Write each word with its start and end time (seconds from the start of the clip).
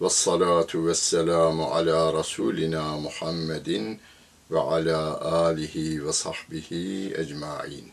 Ve 0.00 0.10
salatu 0.10 0.86
ve 0.86 0.94
selamu 0.94 1.64
ala 1.64 2.18
Resulina 2.18 2.96
Muhammedin 2.96 4.00
ve 4.50 4.60
ala 4.60 5.20
alihi 5.20 6.06
ve 6.06 6.12
sahbihi 6.12 7.14
ecmain. 7.16 7.92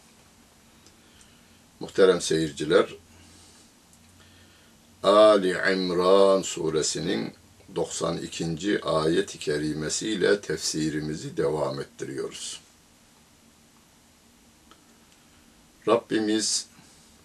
Muhterem 1.79 2.21
seyirciler, 2.21 2.95
Ali 5.03 5.57
İmran 5.73 6.41
suresinin 6.41 7.33
92. 7.75 8.81
ayet-i 8.83 9.39
kerimesiyle 9.39 10.41
tefsirimizi 10.41 11.37
devam 11.37 11.79
ettiriyoruz. 11.79 12.68
Rabbimiz 15.89 16.67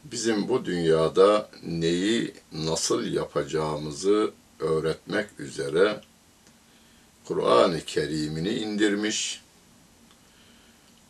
bizim 0.04 0.48
bu 0.48 0.64
dünyada 0.64 1.48
neyi 1.66 2.34
nasıl 2.52 3.04
yapacağımızı 3.04 4.30
öğretmek 4.58 5.40
üzere 5.40 6.00
Kur'an-ı 7.24 7.80
Kerim'ini 7.80 8.48
indirmiş. 8.48 9.42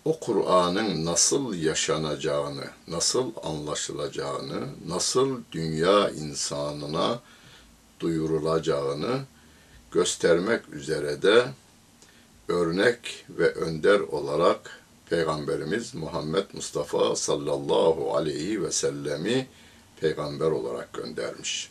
O 0.04 0.20
Kur'an'ın 0.20 1.04
nasıl 1.04 1.54
yaşanacağını, 1.54 2.64
nasıl 2.88 3.32
anlaşılacağını, 3.42 4.68
nasıl 4.86 5.40
dünya 5.52 6.10
insanına 6.10 7.20
duyurulacağını 8.00 9.20
göstermek 9.90 10.68
üzere 10.68 11.22
de 11.22 11.44
örnek 12.48 13.26
ve 13.28 13.48
önder 13.52 14.00
olarak 14.00 14.83
Peygamberimiz 15.10 15.94
Muhammed 15.94 16.44
Mustafa 16.52 17.16
sallallahu 17.16 18.16
aleyhi 18.16 18.62
ve 18.62 18.72
sellemi 18.72 19.46
peygamber 20.00 20.50
olarak 20.50 20.92
göndermiş. 20.92 21.70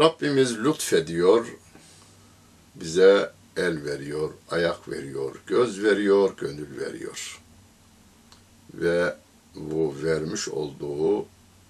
Rabbimiz 0.00 0.58
lütfediyor, 0.58 1.46
bize 2.74 3.32
el 3.56 3.84
veriyor, 3.84 4.30
ayak 4.50 4.88
veriyor, 4.88 5.36
göz 5.46 5.82
veriyor, 5.82 6.36
gönül 6.36 6.80
veriyor. 6.80 7.40
Ve 8.74 9.16
bu 9.54 9.94
vermiş 10.02 10.48
olduğu 10.48 11.26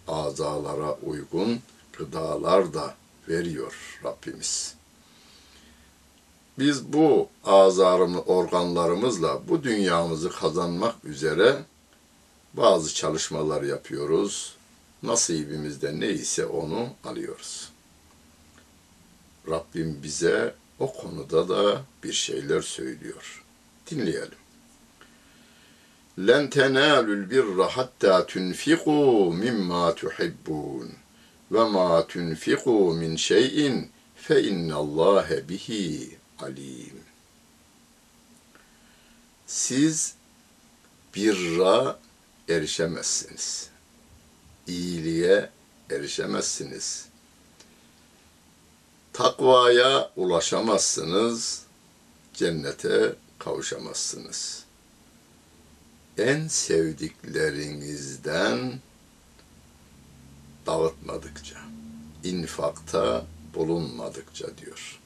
azalara 0.08 0.94
uygun 0.94 1.60
gıdalar 1.98 2.74
da 2.74 2.94
veriyor 3.28 4.00
Rabbimiz. 4.04 4.74
Biz 6.58 6.92
bu 6.92 7.28
azarımı, 7.44 8.20
organlarımızla 8.20 9.48
bu 9.48 9.62
dünyamızı 9.62 10.30
kazanmak 10.30 11.04
üzere 11.04 11.62
bazı 12.54 12.94
çalışmalar 12.94 13.62
yapıyoruz. 13.62 14.56
Nasibimizde 15.02 16.00
neyse 16.00 16.46
onu 16.46 16.88
alıyoruz. 17.04 17.68
Rabbim 19.48 20.00
bize 20.02 20.54
o 20.78 20.92
konuda 20.92 21.48
da 21.48 21.82
bir 22.04 22.12
şeyler 22.12 22.60
söylüyor. 22.60 23.44
Dinleyelim. 23.90 24.42
Tenalul 26.50 27.30
birra 27.30 27.76
hatta 27.76 28.26
tunfiqu 28.26 29.32
mimma 29.32 29.94
tuhibbun 29.94 30.90
ve 31.52 31.64
ma 31.64 32.06
tunfiqu 32.06 32.94
min 32.94 33.16
şeyin 33.16 33.90
fe 34.16 34.42
innallâhe 34.42 35.48
bihi 35.48 36.21
alim. 36.42 37.00
Siz 39.46 40.14
birra 41.14 41.98
erişemezsiniz. 42.48 43.70
İyiliğe 44.66 45.50
erişemezsiniz. 45.90 47.08
Takvaya 49.12 50.10
ulaşamazsınız. 50.16 51.62
Cennete 52.34 53.14
kavuşamazsınız. 53.38 54.64
En 56.18 56.48
sevdiklerinizden 56.48 58.80
dağıtmadıkça, 60.66 61.58
infakta 62.24 63.26
bulunmadıkça 63.54 64.58
diyor. 64.58 65.01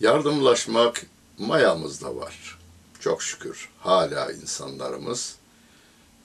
Yardımlaşmak 0.00 1.06
mayamızda 1.38 2.16
var. 2.16 2.58
Çok 3.00 3.22
şükür 3.22 3.68
hala 3.78 4.32
insanlarımız 4.32 5.36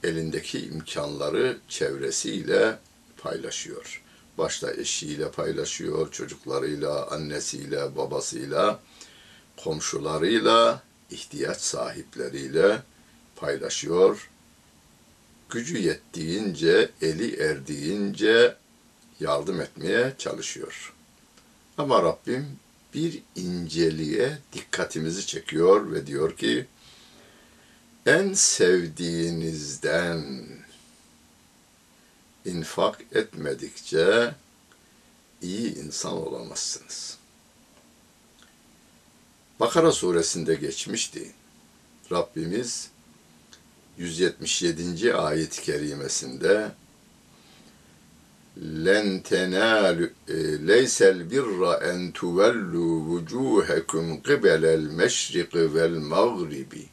elindeki 0.03 0.65
imkanları 0.65 1.57
çevresiyle 1.68 2.77
paylaşıyor. 3.18 4.01
Başta 4.38 4.73
eşiyle 4.73 5.31
paylaşıyor, 5.31 6.12
çocuklarıyla, 6.12 7.07
annesiyle, 7.07 7.95
babasıyla, 7.95 8.79
komşularıyla, 9.63 10.83
ihtiyaç 11.09 11.62
sahipleriyle 11.62 12.81
paylaşıyor. 13.35 14.29
Gücü 15.50 15.77
yettiğince, 15.77 16.89
eli 17.01 17.35
erdiğince 17.35 18.56
yardım 19.19 19.62
etmeye 19.62 20.13
çalışıyor. 20.18 20.94
Ama 21.77 22.03
Rabbim 22.03 22.59
bir 22.94 23.24
inceliğe 23.36 24.38
dikkatimizi 24.54 25.28
çekiyor 25.28 25.92
ve 25.92 26.08
diyor 26.08 26.38
ki 26.38 26.66
en 28.06 28.34
sevdiğinizden 28.34 30.46
infak 32.46 33.02
etmedikçe 33.12 34.36
iyi 35.42 35.76
insan 35.76 36.14
olamazsınız. 36.14 37.18
Bakara 39.60 39.92
suresinde 39.92 40.56
geçmişti. 40.56 41.32
Rabbimiz 42.12 42.90
177. 43.98 45.16
ayet-i 45.16 45.62
kerimesinde 45.62 46.72
leysel 50.68 51.31
birra 51.31 51.74
en 51.92 52.12
tuvellu 52.12 53.06
vucuhakum 53.07 54.21
qibelel 54.24 54.86
meşriqi 55.00 55.74
vel 55.75 55.98
mağribi 56.12 56.86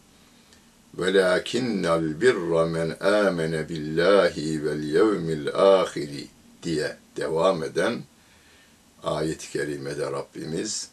velakinnel 0.99 2.21
birra 2.21 2.67
men 2.67 2.91
amene 3.01 3.69
billahi 3.69 4.65
vel 4.65 4.83
yevmil 4.83 5.49
ahiri 5.55 6.27
diye 6.63 6.97
devam 7.17 7.65
eden 7.65 8.03
ayet-i 9.03 9.53
kerimede 9.53 10.07
Rabbimiz 10.13 10.91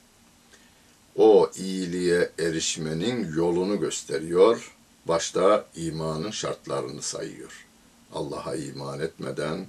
o 1.15 1.51
iyiliğe 1.57 2.29
erişmenin 2.39 3.33
yolunu 3.35 3.79
gösteriyor. 3.79 4.71
Başta 5.06 5.65
imanın 5.75 6.31
şartlarını 6.31 7.01
sayıyor. 7.01 7.65
Allah'a 8.13 8.56
iman 8.56 9.00
etmeden, 9.00 9.68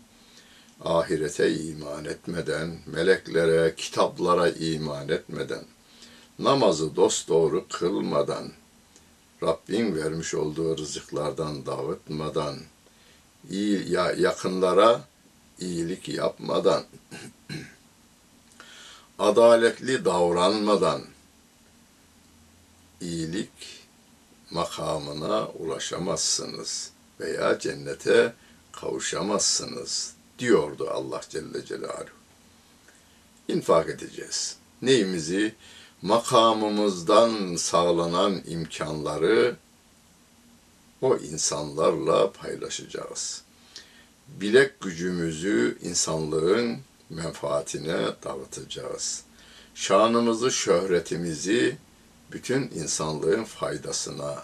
ahirete 0.84 1.54
iman 1.54 2.04
etmeden, 2.04 2.78
meleklere, 2.86 3.74
kitaplara 3.76 4.48
iman 4.48 5.08
etmeden, 5.08 5.64
namazı 6.38 6.96
dosdoğru 6.96 7.66
kılmadan, 7.68 8.52
Rabbin 9.42 9.96
vermiş 9.96 10.34
olduğu 10.34 10.78
rızıklardan 10.78 11.66
dağıtmadan, 11.66 12.58
iyi, 13.50 13.92
ya, 13.92 14.12
yakınlara 14.12 15.04
iyilik 15.58 16.08
yapmadan, 16.08 16.84
adaletli 19.18 20.04
davranmadan, 20.04 21.02
iyilik 23.00 23.50
makamına 24.50 25.48
ulaşamazsınız 25.48 26.90
veya 27.20 27.58
cennete 27.58 28.34
kavuşamazsınız 28.72 30.15
diyordu 30.38 30.90
Allah 30.90 31.20
Celle 31.28 31.64
Celaluhu. 31.64 32.10
İnfak 33.48 33.88
edeceğiz. 33.88 34.56
Neyimizi? 34.82 35.54
Makamımızdan 36.02 37.56
sağlanan 37.56 38.42
imkanları 38.46 39.56
o 41.02 41.16
insanlarla 41.16 42.32
paylaşacağız. 42.32 43.42
Bilek 44.28 44.80
gücümüzü 44.80 45.78
insanlığın 45.82 46.78
menfaatine 47.10 47.98
dağıtacağız. 48.24 49.22
Şanımızı, 49.74 50.50
şöhretimizi 50.50 51.76
bütün 52.32 52.62
insanlığın 52.62 53.44
faydasına 53.44 54.42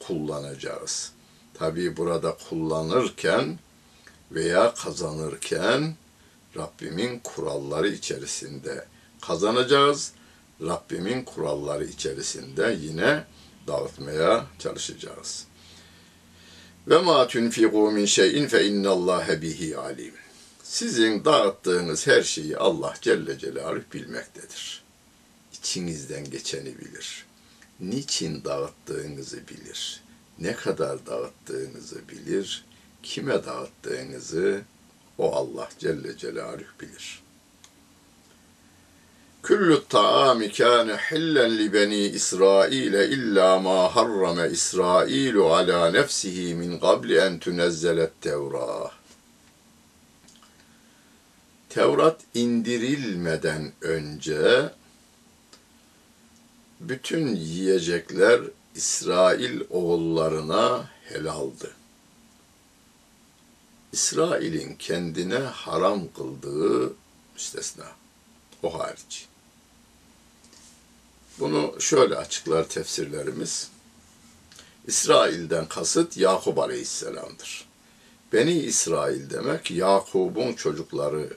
kullanacağız. 0.00 1.12
Tabii 1.54 1.96
burada 1.96 2.36
kullanırken 2.48 3.58
veya 4.34 4.74
kazanırken 4.74 5.94
Rabbimin 6.56 7.18
kuralları 7.18 7.88
içerisinde 7.88 8.84
kazanacağız. 9.20 10.12
Rabbimin 10.60 11.24
kuralları 11.24 11.84
içerisinde 11.84 12.78
yine 12.80 13.24
dağıtmaya 13.66 14.46
çalışacağız. 14.58 15.44
Ve 16.88 16.98
ma 16.98 17.26
tunfiqu 17.28 17.90
min 17.90 18.06
şeyin 18.06 18.46
fe 18.46 18.66
innallâhe 18.66 19.42
bihi 19.42 19.78
alim. 19.78 20.14
Sizin 20.62 21.24
dağıttığınız 21.24 22.06
her 22.06 22.22
şeyi 22.22 22.56
Allah 22.56 22.94
Celle 23.00 23.38
Celaluhu 23.38 23.82
bilmektedir. 23.92 24.82
İçinizden 25.52 26.30
geçeni 26.30 26.78
bilir. 26.78 27.26
Niçin 27.80 28.44
dağıttığınızı 28.44 29.40
bilir. 29.48 30.02
Ne 30.38 30.54
kadar 30.54 31.06
dağıttığınızı 31.06 32.08
bilir 32.08 32.64
kime 33.02 33.44
dağıttığınızı 33.44 34.62
o 35.18 35.34
Allah 35.34 35.68
Celle 35.78 36.16
Celaluhu 36.16 36.72
bilir. 36.80 37.22
Küllü 39.42 39.82
ta'ami 39.88 40.52
kâne 40.52 40.96
hillen 40.96 41.58
li 41.58 41.72
beni 41.72 41.96
İsrail 41.96 42.92
illa 42.92 43.58
ma 43.60 43.96
harrame 43.96 44.48
İsrailu 44.50 45.54
ala 45.54 45.90
nefsihi 45.90 46.54
min 46.54 46.78
qabli 46.78 47.18
en 47.18 47.38
tunezzelet 47.38 48.20
Tevrah. 48.20 48.90
Tevrat 51.68 52.20
indirilmeden 52.34 53.72
önce 53.80 54.70
bütün 56.80 57.36
yiyecekler 57.36 58.40
İsrail 58.74 59.60
oğullarına 59.70 60.90
helaldi. 61.04 61.81
İsrail'in 63.92 64.74
kendine 64.74 65.38
haram 65.38 66.12
kıldığı 66.12 66.92
müstesna. 67.34 67.86
O 68.62 68.78
hariç. 68.78 69.26
Bunu 71.38 71.80
şöyle 71.80 72.16
açıklar 72.16 72.68
tefsirlerimiz. 72.68 73.70
İsrail'den 74.86 75.68
kasıt 75.68 76.16
Yakup 76.16 76.58
Aleyhisselam'dır. 76.58 77.68
Beni 78.32 78.52
İsrail 78.52 79.30
demek 79.30 79.70
Yakub'un 79.70 80.52
çocukları 80.52 81.36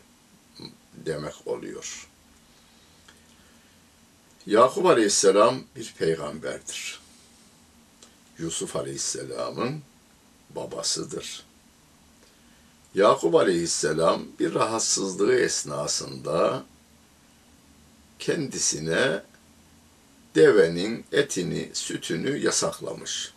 demek 0.94 1.48
oluyor. 1.48 2.08
Yakup 4.46 4.86
Aleyhisselam 4.86 5.64
bir 5.76 5.94
peygamberdir. 5.98 7.00
Yusuf 8.38 8.76
Aleyhisselam'ın 8.76 9.82
babasıdır. 10.50 11.45
Yakup 12.96 13.36
Aleyhisselam 13.36 14.24
bir 14.40 14.54
rahatsızlığı 14.54 15.36
esnasında 15.36 16.64
kendisine 18.20 19.24
devenin 20.36 21.06
etini, 21.12 21.70
sütünü 21.74 22.38
yasaklamış. 22.38 23.34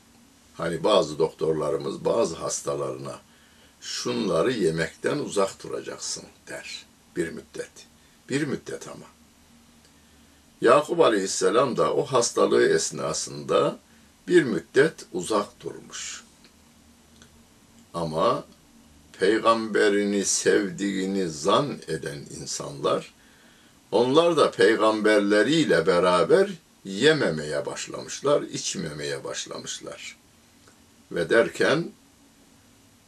Hani 0.54 0.84
bazı 0.84 1.18
doktorlarımız 1.18 2.04
bazı 2.04 2.36
hastalarına 2.36 3.18
şunları 3.80 4.52
yemekten 4.52 5.18
uzak 5.18 5.62
duracaksın 5.62 6.24
der 6.48 6.86
bir 7.16 7.28
müddet. 7.28 7.70
Bir 8.28 8.46
müddet 8.46 8.88
ama. 8.88 9.06
Yakup 10.60 11.00
Aleyhisselam 11.00 11.76
da 11.76 11.94
o 11.94 12.04
hastalığı 12.04 12.68
esnasında 12.68 13.78
bir 14.28 14.42
müddet 14.42 15.06
uzak 15.12 15.60
durmuş. 15.60 16.24
Ama 17.94 18.44
peygamberini 19.20 20.24
sevdiğini 20.24 21.28
zan 21.28 21.78
eden 21.88 22.18
insanlar, 22.40 23.14
onlar 23.92 24.36
da 24.36 24.50
peygamberleriyle 24.50 25.86
beraber 25.86 26.50
yememeye 26.84 27.66
başlamışlar, 27.66 28.42
içmemeye 28.42 29.24
başlamışlar. 29.24 30.16
Ve 31.12 31.30
derken 31.30 31.90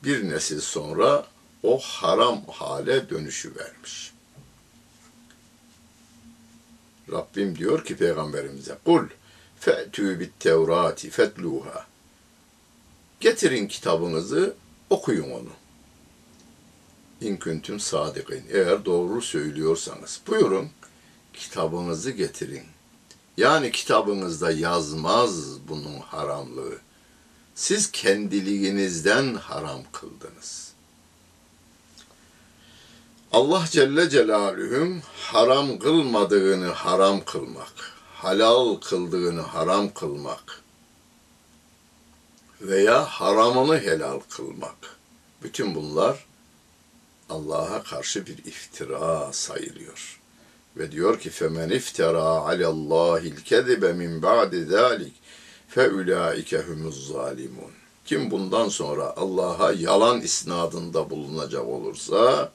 bir 0.04 0.30
nesil 0.30 0.60
sonra 0.60 1.26
o 1.62 1.78
haram 1.78 2.44
hale 2.46 3.10
dönüşü 3.10 3.56
vermiş. 3.56 4.12
Rabbim 7.12 7.58
diyor 7.58 7.84
ki 7.84 7.96
peygamberimize 7.96 8.78
kul 8.84 9.06
fe'tü 9.60 10.20
bit 10.20 10.40
tevrati 10.40 11.10
fetluha 11.10 11.86
getirin 13.20 13.68
kitabınızı 13.68 14.54
okuyun 14.90 15.30
onu. 15.30 15.59
İn 17.20 17.36
küntüm 17.36 17.80
sadikin. 17.80 18.44
Eğer 18.50 18.84
doğru 18.84 19.22
söylüyorsanız 19.22 20.20
buyurun 20.26 20.68
kitabınızı 21.32 22.10
getirin. 22.10 22.64
Yani 23.36 23.72
kitabınızda 23.72 24.50
yazmaz 24.50 25.60
bunun 25.68 25.98
haramlığı. 25.98 26.78
siz 27.54 27.90
kendiliğinizden 27.92 29.34
haram 29.34 29.82
kıldınız. 29.92 30.72
Allah 33.32 33.64
Celle 33.70 34.10
Celaluhu'nun 34.10 35.02
haram 35.16 35.78
kılmadığını 35.78 36.68
haram 36.68 37.24
kılmak, 37.24 37.72
halal 38.14 38.76
kıldığını 38.76 39.40
haram 39.40 39.94
kılmak 39.94 40.62
veya 42.60 43.04
haramını 43.04 43.78
helal 43.78 44.20
kılmak. 44.20 44.96
Bütün 45.42 45.74
bunlar 45.74 46.26
Allah'a 47.30 47.82
karşı 47.82 48.26
bir 48.26 48.38
iftira 48.38 49.32
sayılıyor. 49.32 50.20
Ve 50.76 50.92
diyor 50.92 51.20
ki 51.20 51.30
femen 51.30 51.68
iftara 51.68 52.22
alallahil 52.22 53.36
kezibe 53.36 53.92
min 53.92 54.22
ba'di 54.22 54.64
zalik 54.64 55.12
fe 55.68 55.90
ulaike 55.90 56.58
humuz 56.58 57.08
zalimun. 57.08 57.72
Kim 58.04 58.30
bundan 58.30 58.68
sonra 58.68 59.14
Allah'a 59.16 59.72
yalan 59.72 60.20
isnadında 60.20 61.10
bulunacak 61.10 61.66
olursa 61.66 62.52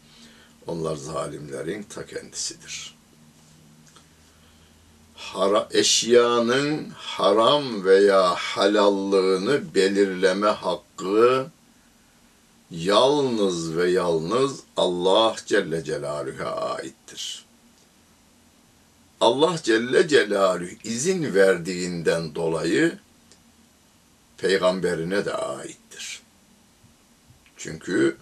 onlar 0.67 0.95
zalimlerin 0.95 1.83
ta 1.83 2.05
kendisidir. 2.05 2.95
Hara, 5.15 5.67
eşyanın 5.71 6.89
haram 6.95 7.85
veya 7.85 8.35
halallığını 8.35 9.75
belirleme 9.75 10.47
hakkı 10.47 11.47
yalnız 12.71 13.77
ve 13.77 13.89
yalnız 13.89 14.59
Allah 14.77 15.35
Celle 15.45 15.83
Celaluhu'ya 15.83 16.51
aittir. 16.55 17.45
Allah 19.21 19.55
Celle 19.63 20.07
Celaluhu 20.07 20.69
izin 20.83 21.33
verdiğinden 21.33 22.35
dolayı 22.35 22.97
peygamberine 24.37 25.25
de 25.25 25.33
aittir. 25.33 26.21
Çünkü 27.57 28.17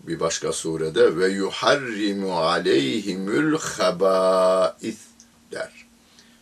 bir 0.00 0.20
başka 0.20 0.52
surede 0.52 1.16
ve 1.16 1.28
yuharrimu 1.28 2.38
aleyhimül 2.38 3.58
habais 3.58 4.98
der. 5.52 5.86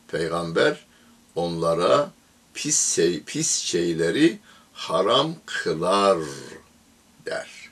Peygamber 0.09 0.87
onlara 1.35 2.11
pis 2.55 2.95
şey, 2.95 3.23
pis 3.23 3.57
şeyleri 3.57 4.39
haram 4.73 5.35
kılar 5.47 6.19
der. 7.27 7.71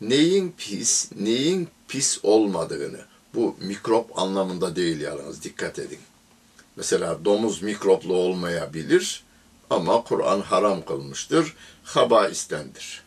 Neyin 0.00 0.54
pis, 0.58 1.10
neyin 1.16 1.68
pis 1.88 2.18
olmadığını, 2.22 3.00
bu 3.34 3.56
mikrop 3.60 4.18
anlamında 4.18 4.76
değil 4.76 5.00
yalnız 5.00 5.42
dikkat 5.42 5.78
edin. 5.78 6.00
Mesela 6.76 7.24
domuz 7.24 7.62
mikroplu 7.62 8.14
olmayabilir 8.14 9.24
ama 9.70 10.04
Kur'an 10.04 10.40
haram 10.40 10.84
kılmıştır, 10.84 11.56
habaistendir. 11.84 13.02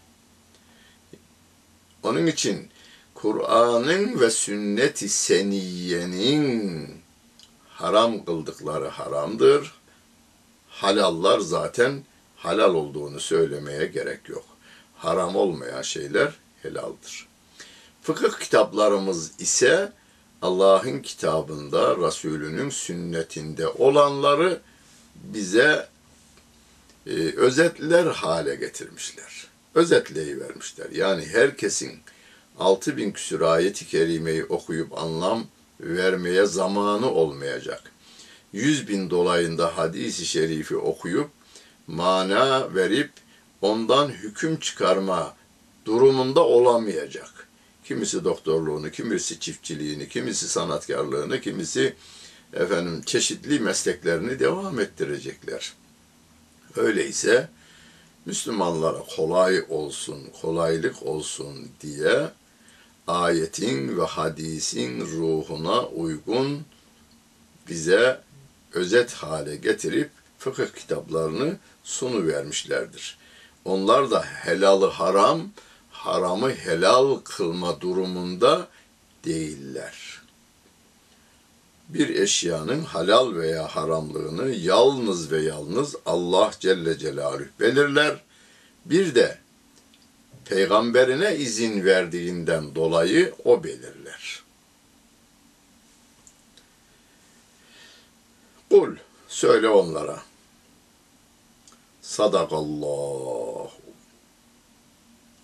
Onun 2.03 2.27
için 2.27 2.69
Kur'an'ın 3.13 4.19
ve 4.19 4.29
sünnet-i 4.29 5.09
seniyenin 5.09 6.87
haram 7.69 8.25
kıldıkları 8.25 8.87
haramdır. 8.87 9.73
Halallar 10.69 11.39
zaten 11.39 12.03
halal 12.35 12.73
olduğunu 12.73 13.19
söylemeye 13.19 13.85
gerek 13.85 14.29
yok. 14.29 14.45
Haram 14.97 15.35
olmayan 15.35 15.81
şeyler 15.81 16.33
helaldir. 16.61 17.27
Fıkıh 18.01 18.39
kitaplarımız 18.39 19.31
ise 19.39 19.91
Allah'ın 20.41 20.99
kitabında, 20.99 21.97
Resulünün 22.07 22.69
sünnetinde 22.69 23.67
olanları 23.67 24.61
bize 25.15 25.87
e, 27.07 27.11
özetler 27.35 28.05
hale 28.05 28.55
getirmişler. 28.55 29.47
Özetleyi 29.75 30.39
vermişler. 30.39 30.87
Yani 30.91 31.25
herkesin 31.25 31.99
6000 32.59 33.11
küsur 33.11 33.41
ayeti 33.41 33.87
kerimeyi 33.87 34.45
okuyup 34.45 34.97
anlam 34.97 35.45
vermeye 35.79 36.45
zamanı 36.45 37.11
olmayacak. 37.11 37.91
100 38.53 38.87
bin 38.87 39.09
dolayında 39.09 39.77
hadisi 39.77 40.25
şerifi 40.25 40.77
okuyup 40.77 41.29
mana 41.87 42.75
verip 42.75 43.11
ondan 43.61 44.09
hüküm 44.09 44.59
çıkarma 44.59 45.35
durumunda 45.85 46.41
olamayacak. 46.45 47.47
Kimisi 47.85 48.23
doktorluğunu, 48.23 48.91
kimisi 48.91 49.39
çiftçiliğini, 49.39 50.09
kimisi 50.09 50.49
sanatkarlığını, 50.49 51.41
kimisi 51.41 51.95
efendim 52.53 53.01
çeşitli 53.05 53.59
mesleklerini 53.59 54.39
devam 54.39 54.79
ettirecekler. 54.79 55.73
Öyleyse 56.75 57.49
Müslümanlara 58.25 59.03
kolay 59.15 59.65
olsun, 59.69 60.19
kolaylık 60.41 61.03
olsun 61.03 61.69
diye 61.81 62.27
ayetin 63.07 63.97
ve 63.97 64.05
hadisin 64.05 65.01
ruhuna 65.01 65.85
uygun 65.85 66.61
bize 67.69 68.21
özet 68.73 69.13
hale 69.13 69.55
getirip 69.55 70.09
fıkıh 70.39 70.67
kitaplarını 70.75 71.57
sunu 71.83 72.27
vermişlerdir. 72.27 73.17
Onlar 73.67 74.11
da 74.11 74.23
helalı 74.23 74.85
haram, 74.85 75.49
haramı 75.91 76.51
helal 76.51 77.15
kılma 77.15 77.81
durumunda 77.81 78.67
değiller. 79.25 80.21
Bir 81.89 82.09
eşyanın 82.09 82.83
halal 82.83 83.35
veya 83.35 83.67
haramlığını 83.67 84.49
yalnız 84.49 85.31
ve 85.31 85.41
yalnız 85.41 85.95
Allah 86.05 86.51
Celle 86.59 86.97
Celaluhu 86.97 87.45
belirler. 87.59 88.15
Bir 88.85 89.15
de 89.15 89.37
peygamberine 90.45 91.35
izin 91.35 91.85
verdiğinden 91.85 92.75
dolayı 92.75 93.33
o 93.45 93.63
belirler. 93.63 94.43
Kul 98.69 98.95
söyle 99.27 99.69
onlara. 99.69 100.19
Sadakallahu. 102.01 103.36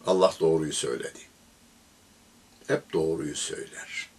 Allah 0.05 0.33
doğruyu 0.39 0.73
söyledi. 0.73 1.19
Hep 2.67 2.93
doğruyu 2.93 3.35
söyler. 3.35 4.09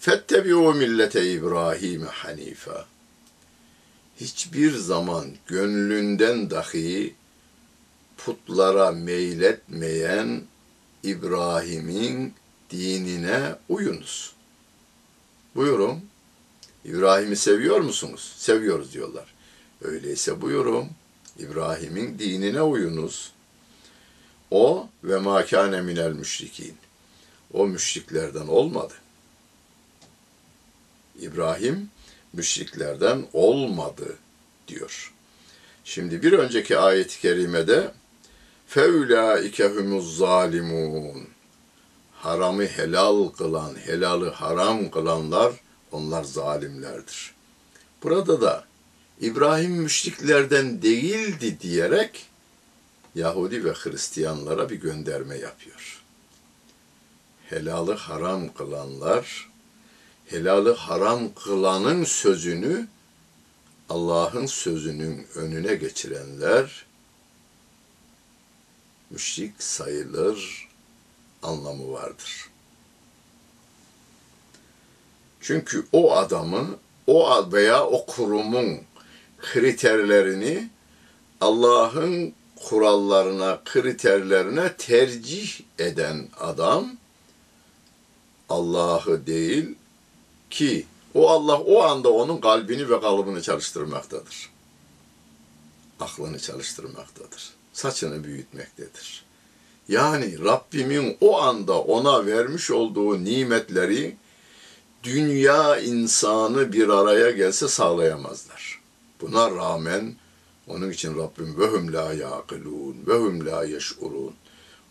Fettebi'u 0.00 0.74
millete 0.74 1.32
İbrahim 1.32 2.06
hanife. 2.06 2.84
Hiçbir 4.20 4.72
zaman 4.74 5.26
gönlünden 5.46 6.50
dahi 6.50 7.14
putlara 8.16 8.90
meyletmeyen 8.90 10.42
İbrahim'in 11.02 12.34
dinine 12.70 13.54
uyunuz. 13.68 14.32
Buyurun. 15.54 16.04
İbrahim'i 16.84 17.36
seviyor 17.36 17.80
musunuz? 17.80 18.34
Seviyoruz 18.36 18.92
diyorlar. 18.92 19.34
Öyleyse 19.82 20.40
buyurun. 20.40 20.88
İbrahim'in 21.38 22.18
dinine 22.18 22.62
uyunuz. 22.62 23.32
O 24.50 24.88
ve 25.04 25.18
makane 25.18 25.82
minel 25.82 26.12
müşrikin. 26.12 26.76
O 27.52 27.66
müşriklerden 27.66 28.46
olmadı. 28.46 28.94
İbrahim 31.20 31.90
müşriklerden 32.32 33.26
olmadı 33.32 34.16
diyor. 34.68 35.12
Şimdi 35.84 36.22
bir 36.22 36.32
önceki 36.32 36.78
ayet-i 36.78 37.20
kerimede 37.20 37.92
feulaike 38.66 39.68
humuz 39.68 40.16
zalimun. 40.16 41.28
Haramı 42.14 42.64
helal 42.64 43.28
kılan, 43.28 43.74
helalı 43.86 44.30
haram 44.30 44.90
kılanlar 44.90 45.52
onlar 45.92 46.24
zalimlerdir. 46.24 47.34
Burada 48.02 48.40
da 48.40 48.64
İbrahim 49.20 49.72
müşriklerden 49.72 50.82
değildi 50.82 51.60
diyerek 51.60 52.26
Yahudi 53.14 53.64
ve 53.64 53.72
Hristiyanlara 53.72 54.70
bir 54.70 54.76
gönderme 54.76 55.38
yapıyor. 55.38 56.02
Helalı 57.48 57.94
haram 57.94 58.54
kılanlar, 58.54 59.50
helalı 60.26 60.74
haram 60.74 61.34
kılanın 61.34 62.04
sözünü 62.04 62.88
Allah'ın 63.88 64.46
sözünün 64.46 65.26
önüne 65.34 65.74
geçirenler 65.74 66.86
müşrik 69.10 69.62
sayılır 69.62 70.68
anlamı 71.42 71.92
vardır. 71.92 72.48
Çünkü 75.40 75.86
o 75.92 76.16
adamı, 76.16 76.78
o 77.06 77.52
veya 77.52 77.86
o 77.86 78.06
kurumun 78.06 78.80
kriterlerini 79.42 80.70
Allah'ın 81.40 82.34
kurallarına, 82.56 83.60
kriterlerine 83.64 84.76
tercih 84.76 85.60
eden 85.78 86.28
adam 86.40 86.90
Allah'ı 88.48 89.26
değil 89.26 89.74
ki 90.50 90.86
o 91.14 91.30
Allah 91.30 91.58
o 91.60 91.82
anda 91.82 92.08
onun 92.08 92.40
kalbini 92.40 92.90
ve 92.90 93.00
kalıbını 93.00 93.42
çalıştırmaktadır. 93.42 94.50
aklını 96.00 96.38
çalıştırmaktadır. 96.38 97.50
Saçını 97.72 98.24
büyütmektedir. 98.24 99.24
Yani 99.88 100.44
Rabbimin 100.44 101.16
o 101.20 101.40
anda 101.40 101.80
ona 101.80 102.26
vermiş 102.26 102.70
olduğu 102.70 103.24
nimetleri 103.24 104.16
dünya 105.02 105.78
insanı 105.78 106.72
bir 106.72 106.88
araya 106.88 107.30
gelse 107.30 107.68
sağlayamazlar. 107.68 108.81
Buna 109.22 109.50
rağmen 109.50 110.16
onun 110.66 110.90
için 110.90 111.18
Rabbim 111.18 111.58
vehum 111.58 111.92
la 111.92 112.12
yaqilun 112.12 112.96
vehum 113.06 113.46
la 113.46 113.64
yeş'urun. 113.64 114.34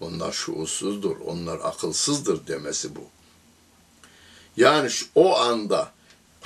Onlar 0.02 0.32
şuursuzdur, 0.32 1.18
onlar 1.26 1.60
akılsızdır 1.64 2.48
demesi 2.48 2.96
bu. 2.96 3.04
Yani 4.58 4.90
şu, 4.90 5.06
o 5.16 5.38
anda 5.38 5.92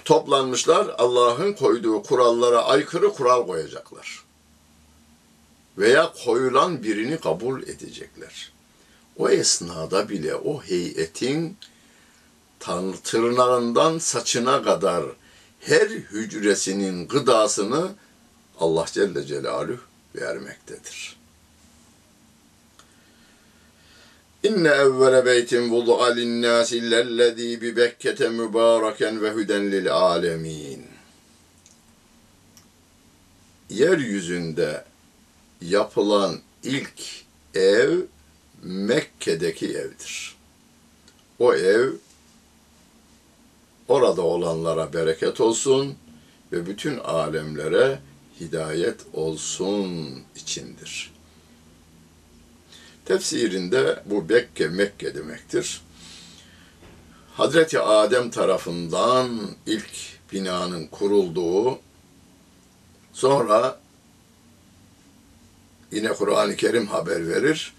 toplanmışlar 0.06 0.96
Allah'ın 0.98 1.54
koyduğu 1.54 2.04
kurallara 2.04 2.66
aykırı 2.66 3.14
kural 3.14 3.48
koyacaklar. 3.48 4.24
Veya 5.78 6.14
koyulan 6.26 6.84
birini 6.84 7.20
kabul 7.20 7.64
edecekler. 7.64 8.52
O 9.18 9.30
esnada 9.30 10.10
bile 10.10 10.36
o 10.36 10.62
heyetin 10.62 11.58
tırnağından 13.04 13.98
saçına 13.98 14.64
kadar 14.64 15.06
her 15.68 15.90
hücresinin 15.90 17.08
gıdasını 17.08 17.96
Allah 18.60 18.86
Celle 18.92 19.26
Celaluhu 19.26 19.80
vermektedir. 20.16 21.18
İnne 24.44 24.70
evvele 24.70 25.26
beytin 25.26 25.72
vudu'a 25.72 26.06
linnâsi 26.06 26.92
lellezî 26.92 27.62
bi 27.62 27.76
Bekke'te 27.76 28.30
mübâreken 28.30 29.22
ve 29.22 29.34
hüden 29.34 29.72
lil 29.72 29.92
âlemîn. 29.92 30.86
Yeryüzünde 33.70 34.84
yapılan 35.62 36.40
ilk 36.64 37.24
ev 37.54 38.00
Mekke'deki 38.64 39.68
evdir. 39.68 40.36
O 41.40 41.54
ev 41.54 41.92
orada 43.88 44.22
olanlara 44.22 44.94
bereket 44.94 45.42
olsun 45.42 45.96
ve 46.52 46.66
bütün 46.66 46.98
alemlere 46.98 48.00
hidayet 48.40 49.00
olsun 49.14 50.10
içindir. 50.36 51.12
Tefsirinde 53.06 54.04
bu 54.06 54.30
Bekke 54.30 54.68
Mekke 54.68 55.16
demektir. 55.16 55.82
Hazreti 57.34 57.80
Adem 57.80 58.30
tarafından 58.30 59.42
ilk 59.66 59.92
binanın 60.32 60.88
kurulduğu, 60.88 61.80
sonra 63.14 63.80
yine 65.92 66.14
Kur'an-ı 66.14 66.56
Kerim 66.56 66.88
haber 66.88 67.28
verir. 67.28 67.74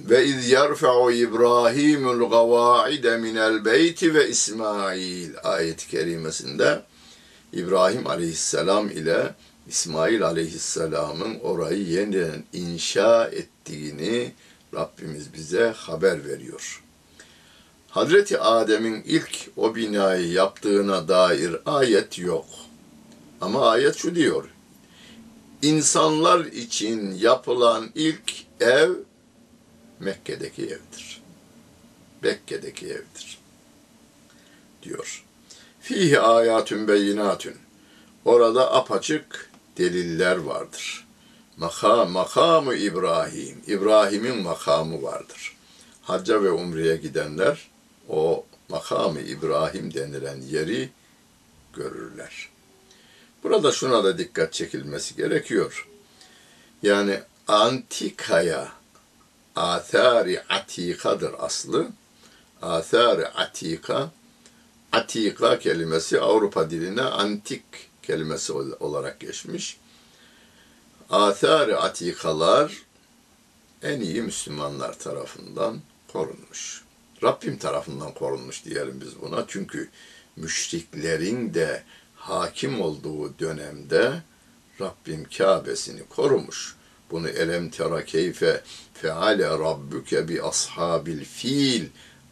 Ve 0.00 0.24
iz 0.24 0.50
yerfa'u 0.50 1.12
İbrahimul 1.12 2.30
gavaide 2.30 3.16
minel 3.16 3.64
beyti 3.64 4.14
ve 4.14 4.28
İsmail 4.28 5.30
ayet-i 5.42 5.88
kerimesinde 5.88 6.82
İbrahim 7.52 8.06
aleyhisselam 8.06 8.90
ile 8.90 9.34
İsmail 9.68 10.22
aleyhisselamın 10.22 11.38
orayı 11.40 11.86
yeniden 11.86 12.44
inşa 12.52 13.24
ettiğini 13.24 14.32
Rabbimiz 14.74 15.34
bize 15.34 15.72
haber 15.76 16.28
veriyor. 16.28 16.82
Hazreti 17.88 18.38
Adem'in 18.38 19.02
ilk 19.06 19.50
o 19.56 19.74
binayı 19.74 20.32
yaptığına 20.32 21.08
dair 21.08 21.56
ayet 21.66 22.18
yok. 22.18 22.46
Ama 23.40 23.70
ayet 23.70 23.96
şu 23.96 24.14
diyor. 24.14 24.44
İnsanlar 25.62 26.44
için 26.44 27.14
yapılan 27.14 27.90
ilk 27.94 28.32
ev 28.60 28.90
Mekke'deki 30.00 30.64
evdir. 30.64 31.22
Mekke'deki 32.22 32.86
evdir. 32.86 33.38
Diyor. 34.82 35.24
Fihi 35.80 36.20
ayatun 36.20 36.88
beyinatun. 36.88 37.54
Orada 38.24 38.74
apaçık 38.74 39.50
deliller 39.78 40.36
vardır. 40.36 41.06
Makam, 41.56 42.10
makamı 42.10 42.74
İbrahim, 42.74 43.62
İbrahim'in 43.66 44.42
makamı 44.42 45.02
vardır. 45.02 45.56
Hacca 46.02 46.42
ve 46.42 46.50
umreye 46.50 46.96
gidenler 46.96 47.68
o 48.08 48.46
makamı 48.68 49.20
İbrahim 49.20 49.94
denilen 49.94 50.40
yeri 50.40 50.90
görürler. 51.72 52.48
Burada 53.42 53.72
şuna 53.72 54.04
da 54.04 54.18
dikkat 54.18 54.52
çekilmesi 54.52 55.16
gerekiyor. 55.16 55.88
Yani 56.82 57.20
antikaya 57.48 58.77
athari 59.58 60.42
atikadır 60.48 61.34
aslı. 61.38 61.88
Athari 62.62 63.26
atika 63.26 64.10
atika 64.92 65.58
kelimesi 65.58 66.20
Avrupa 66.20 66.70
diline 66.70 67.02
antik 67.02 67.64
kelimesi 68.02 68.52
olarak 68.52 69.20
geçmiş. 69.20 69.78
Athari 71.10 71.76
atikalar 71.76 72.72
en 73.82 74.00
iyi 74.00 74.22
Müslümanlar 74.22 74.98
tarafından 74.98 75.80
korunmuş. 76.12 76.84
Rabbim 77.22 77.58
tarafından 77.58 78.14
korunmuş 78.14 78.64
diyelim 78.64 79.00
biz 79.00 79.20
buna. 79.20 79.44
Çünkü 79.48 79.88
müşriklerin 80.36 81.54
de 81.54 81.82
hakim 82.16 82.80
olduğu 82.80 83.38
dönemde 83.38 84.22
Rabbim 84.80 85.26
Kabe'sini 85.38 86.08
korumuş. 86.08 86.76
Bunu 87.10 87.28
elem 87.28 87.70
tera 87.70 88.04
keyfe 88.04 88.62
feale 88.94 89.48
rabbuke 89.48 90.28
bi 90.28 90.42
ashabil 90.42 91.24
fil 91.24 91.86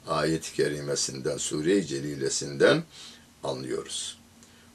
ayet-i 0.06 0.54
kerimesinden, 0.54 1.36
sure-i 1.36 1.86
celilesinden 1.86 2.82
anlıyoruz. 3.44 4.18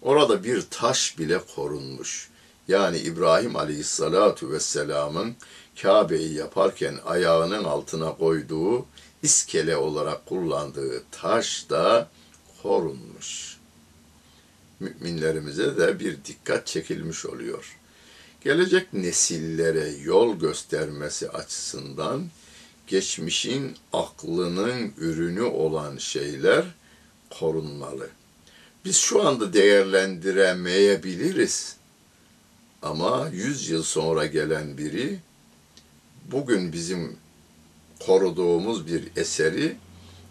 Orada 0.02 0.44
bir 0.44 0.62
taş 0.62 1.18
bile 1.20 1.42
korunmuş. 1.56 2.30
Yani 2.68 2.98
İbrahim 2.98 3.56
aleyhissalatu 3.56 4.52
vesselamın 4.52 5.36
Kabe'yi 5.82 6.34
yaparken 6.34 6.98
ayağının 7.06 7.64
altına 7.64 8.16
koyduğu 8.18 8.86
iskele 9.24 9.78
olarak 9.78 10.26
kullandığı 10.26 11.04
taş 11.12 11.70
da 11.70 12.10
korunmuş. 12.64 13.58
Müminlerimize 14.80 15.78
de 15.78 16.00
bir 16.00 16.26
dikkat 16.26 16.68
çekilmiş 16.68 17.26
oluyor. 17.26 17.78
Gelecek 18.44 18.94
nesillere 18.94 19.90
yol 20.04 20.40
göstermesi 20.40 21.30
açısından 21.30 22.30
geçmişin 22.88 23.76
aklının 23.94 24.94
ürünü 24.98 25.42
olan 25.42 25.98
şeyler 25.98 26.66
korunmalı. 27.40 28.10
Biz 28.86 28.98
şu 28.98 29.28
anda 29.28 29.54
değerlendiremeyebiliriz. 29.54 31.76
Ama 32.82 33.30
yüz 33.34 33.70
yıl 33.70 33.84
sonra 33.84 34.26
gelen 34.26 34.78
biri 34.78 35.20
bugün 36.32 36.74
bizim 36.74 37.16
koruduğumuz 38.00 38.88
bir 38.88 39.04
eseri 39.16 39.76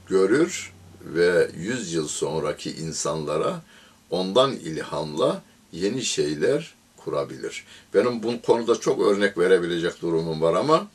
görür 0.07 0.73
ve 1.05 1.51
yüz 1.57 1.93
yıl 1.93 2.09
sonraki 2.09 2.73
insanlara 2.73 3.63
ondan 4.11 4.53
ilhamla 4.53 5.43
yeni 5.73 6.05
şeyler 6.05 6.80
kurabilir. 7.05 7.65
Benim 7.95 8.23
bu 8.23 8.43
konuda 8.43 8.81
çok 8.81 9.01
örnek 9.01 9.39
verebilecek 9.39 10.03
durumum 10.03 10.41
var 10.41 10.55
ama 10.55 10.89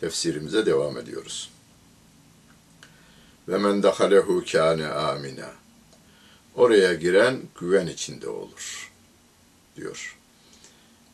tefsirimize 0.00 0.66
devam 0.66 0.98
ediyoruz. 0.98 1.50
Ve 3.48 3.58
men 3.58 3.82
dehalehu 3.82 4.44
kâne 4.52 4.86
amina. 4.86 5.50
Oraya 6.54 6.94
giren 6.94 7.42
güven 7.60 7.86
içinde 7.86 8.28
olur 8.28 8.92
diyor. 9.76 10.18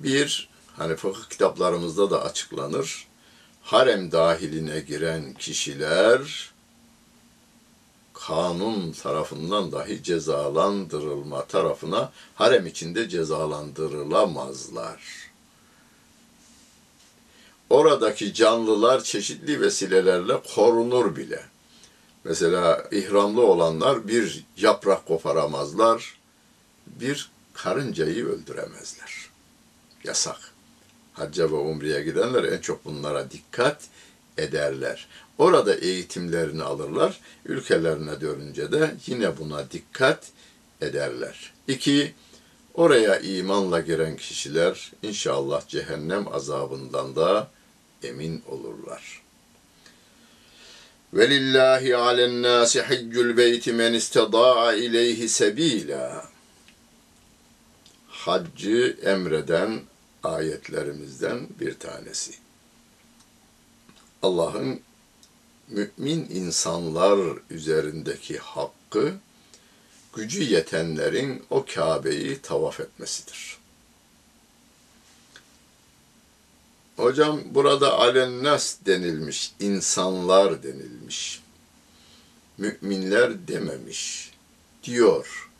Bir, 0.01 0.48
hani 0.77 0.96
fıkıh 0.96 1.29
kitaplarımızda 1.31 2.11
da 2.11 2.24
açıklanır. 2.24 3.07
Harem 3.62 4.12
dahiline 4.12 4.81
giren 4.81 5.35
kişiler 5.35 6.53
kanun 8.27 8.93
tarafından 8.93 9.73
dahi 9.73 10.03
cezalandırılma 10.03 11.45
tarafına 11.45 12.13
harem 12.35 12.67
içinde 12.67 13.09
cezalandırılamazlar. 13.09 15.31
Oradaki 17.71 18.35
canlılar 18.35 19.05
çeşitli 19.05 19.61
vesilelerle 19.61 20.43
korunur 20.55 21.17
bile. 21.17 21.45
Mesela 22.25 22.89
ihramlı 22.91 23.43
olanlar 23.43 24.09
bir 24.09 24.45
yaprak 24.57 25.07
koparamazlar, 25.07 26.19
bir 26.87 27.31
karıncayı 27.55 28.27
öldüremezler. 28.27 29.31
Yasak. 30.05 30.41
Hacca 31.13 31.51
ve 31.51 31.57
umreye 31.57 32.03
gidenler 32.03 32.45
en 32.45 32.59
çok 32.59 32.85
bunlara 32.85 33.31
dikkat 33.31 33.81
ederler. 34.38 35.09
Orada 35.38 35.74
eğitimlerini 35.74 36.62
alırlar. 36.62 37.20
Ülkelerine 37.46 38.20
dönünce 38.20 38.72
de 38.72 38.94
yine 39.07 39.38
buna 39.38 39.70
dikkat 39.70 40.27
ederler. 40.81 41.53
İki, 41.68 42.14
Oraya 42.79 43.18
imanla 43.18 43.81
giren 43.81 44.16
kişiler 44.16 44.92
inşallah 45.03 45.68
cehennem 45.68 46.29
azabından 46.29 47.16
da 47.16 47.51
emin 48.03 48.42
olurlar. 48.46 49.22
Velillahi 51.14 51.96
alen 51.96 52.42
nasi 52.42 52.83
haccul 52.83 53.37
beyti 53.37 53.72
men 53.72 53.92
istada'a 53.92 54.74
ileyhi 54.74 55.29
sebila. 55.29 56.29
Haccı 58.09 58.96
emreden 59.03 59.81
ayetlerimizden 60.22 61.48
bir 61.61 61.74
tanesi. 61.74 62.33
Allah'ın 64.23 64.81
mümin 65.69 66.29
insanlar 66.31 67.39
üzerindeki 67.51 68.39
hakkı 68.39 69.15
gücü 70.15 70.43
yetenlerin 70.43 71.43
o 71.51 71.65
Kabe'yi 71.75 72.43
tavaf 72.43 72.81
etmesidir. 72.81 73.59
Hocam 76.97 77.41
burada 77.51 77.99
alennas 77.99 78.77
denilmiş, 78.87 79.53
insanlar 79.61 80.63
denilmiş. 80.63 81.43
Müminler 82.59 83.49
dememiş 83.49 84.33
diyor. 84.85 85.51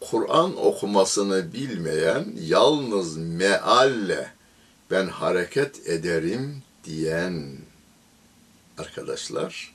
Kur'an 0.00 0.56
okumasını 0.66 1.52
bilmeyen 1.52 2.32
yalnız 2.40 3.16
mealle 3.16 4.32
ben 4.90 5.08
hareket 5.08 5.88
ederim 5.88 6.62
diyen 6.84 7.58
arkadaşlar 8.78 9.74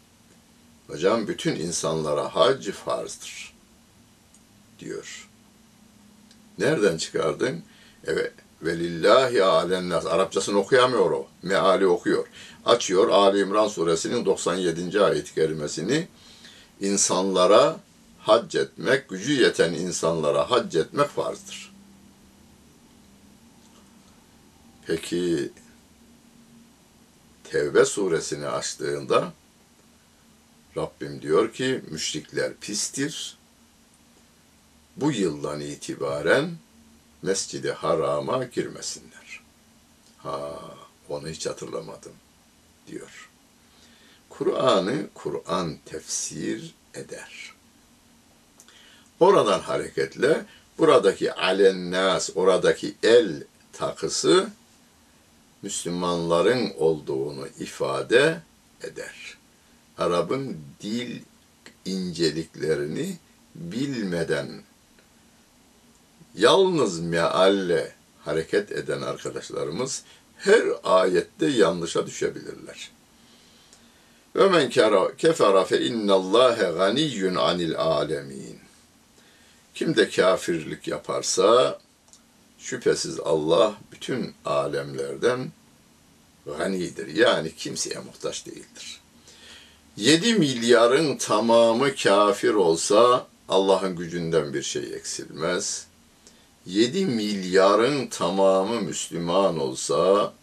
hocam 0.87 1.27
bütün 1.27 1.55
insanlara 1.55 2.35
hac 2.35 2.69
farzdır 2.69 3.53
diyor. 4.79 5.29
Nereden 6.57 6.97
çıkardın? 6.97 7.63
Evet 8.03 8.33
Velillahi 8.61 9.43
alennas. 9.43 10.05
Arapçasını 10.05 10.57
okuyamıyor 10.57 11.11
o. 11.11 11.27
Meali 11.43 11.87
okuyor. 11.87 12.27
Açıyor 12.65 13.09
Ali 13.09 13.39
İmran 13.39 13.67
suresinin 13.67 14.25
97. 14.25 15.01
ayet-i 15.01 15.35
kerimesini. 15.35 16.07
İnsanlara 16.81 17.77
hac 18.19 18.55
etmek, 18.55 19.09
gücü 19.09 19.33
yeten 19.33 19.73
insanlara 19.73 20.51
hac 20.51 20.75
etmek 20.75 21.07
farzdır. 21.07 21.73
Peki 24.87 25.49
Tevbe 27.51 27.85
suresini 27.85 28.47
açtığında 28.47 29.33
Rabbim 30.77 31.21
diyor 31.21 31.53
ki 31.53 31.81
müşrikler 31.89 32.53
pistir. 32.53 33.37
Bu 34.97 35.11
yıldan 35.11 35.61
itibaren 35.61 36.57
Mescidi 37.21 37.71
Haram'a 37.71 38.43
girmesinler. 38.43 39.41
Ha, 40.17 40.61
onu 41.09 41.27
hiç 41.27 41.45
hatırlamadım 41.45 42.13
diyor. 42.87 43.29
Kur'an'ı 44.29 45.07
Kur'an 45.13 45.77
tefsir 45.85 46.75
eder. 46.93 47.53
Oradan 49.19 49.59
hareketle 49.59 50.45
buradaki 50.77 51.33
alennas, 51.33 52.29
oradaki 52.35 52.95
el 53.03 53.43
takısı 53.73 54.49
Müslümanların 55.65 56.73
olduğunu 56.77 57.47
ifade 57.59 58.41
eder. 58.83 59.37
Arap'ın 59.97 60.57
dil 60.81 61.21
inceliklerini 61.85 63.17
bilmeden 63.55 64.47
yalnız 66.35 66.99
mealle 66.99 67.91
hareket 68.25 68.71
eden 68.71 69.01
arkadaşlarımız 69.01 70.03
her 70.37 70.63
ayette 70.83 71.45
yanlışa 71.45 72.07
düşebilirler. 72.07 72.91
Ve 74.35 74.49
men 74.49 74.69
kefara 75.17 75.63
fe 75.63 75.81
innallâhe 75.81 76.71
ganiyyun 76.71 77.35
anil 77.35 77.77
alemin. 77.77 78.59
Kim 79.75 79.95
de 79.95 80.09
kafirlik 80.09 80.87
yaparsa 80.87 81.79
şüphesiz 82.65 83.19
Allah 83.19 83.75
bütün 83.91 84.33
alemlerden 84.45 85.51
ganidir. 86.45 87.07
Yani 87.15 87.55
kimseye 87.55 87.99
muhtaç 87.99 88.45
değildir. 88.45 89.01
7 89.97 90.33
milyarın 90.33 91.17
tamamı 91.17 91.95
kafir 91.95 92.53
olsa 92.53 93.27
Allah'ın 93.49 93.95
gücünden 93.95 94.53
bir 94.53 94.63
şey 94.63 94.93
eksilmez. 94.93 95.87
7 96.65 97.05
milyarın 97.05 98.07
tamamı 98.07 98.81
Müslüman 98.81 99.59
olsa 99.59 100.33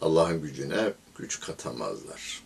Allah'ın 0.00 0.42
gücüne 0.42 0.92
güç 1.18 1.40
katamazlar. 1.40 2.42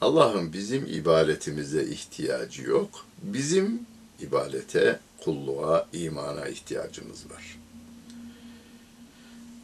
Allah'ın 0.00 0.52
bizim 0.52 0.86
ibadetimize 0.86 1.84
ihtiyacı 1.84 2.62
yok. 2.62 3.06
Bizim 3.22 3.86
ibadete, 4.20 5.00
kulluğa, 5.24 5.88
imana 5.92 6.48
ihtiyacımız 6.48 7.30
var. 7.30 7.58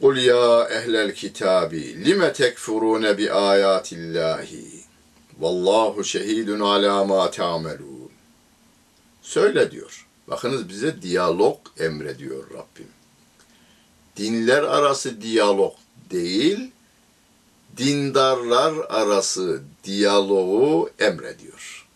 Kul 0.01 0.17
ya 0.17 0.67
ehlel 0.69 1.15
kitabi 1.15 2.05
lime 2.05 2.33
tekfurune 2.33 3.17
bi 3.17 3.31
ayatillahi 3.31 4.65
vallahu 5.39 6.03
şehidun 6.03 6.59
ala 6.59 7.05
ma 7.05 7.31
ta'melun. 7.31 8.11
Söyle 9.21 9.71
diyor. 9.71 10.07
Bakınız 10.27 10.69
bize 10.69 11.01
diyalog 11.01 11.57
emrediyor 11.79 12.49
Rabbim. 12.49 12.87
Dinler 14.17 14.63
arası 14.63 15.21
diyalog 15.21 15.73
değil, 16.11 16.71
dindarlar 17.77 18.73
arası 18.89 19.63
diyaloğu 19.83 20.89
emrediyor. 20.99 21.87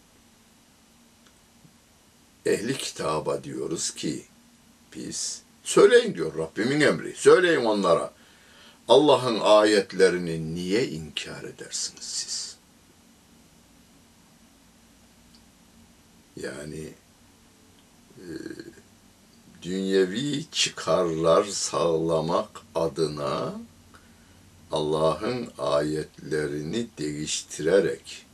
Ehli 2.46 2.78
kitaba 2.78 3.44
diyoruz 3.44 3.92
ki 3.92 4.26
biz 4.96 5.42
söyleyin 5.70 6.16
diyor 6.16 6.38
Rabbimin 6.38 6.82
emri. 6.82 7.16
Söyleyin 7.16 7.66
onlara. 7.66 8.14
Allah'ın 8.88 9.40
ayetlerini 9.40 10.56
niye 10.56 10.88
inkar 10.88 11.44
edersiniz 11.44 12.04
siz? 12.04 12.58
Yani 16.36 16.94
e, 18.18 18.28
dünyevi 19.62 20.46
çıkarlar 20.52 21.44
sağlamak 21.44 22.50
adına 22.76 23.54
Allah'ın 24.72 25.52
ayetlerini 25.58 26.88
değiştirerek 26.98 28.26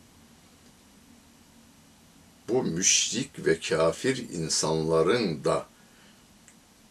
bu 2.49 2.63
müşrik 2.63 3.45
ve 3.45 3.59
kafir 3.59 4.29
insanların 4.29 5.43
da 5.43 5.65